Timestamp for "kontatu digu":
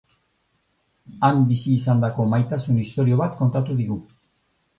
3.45-4.01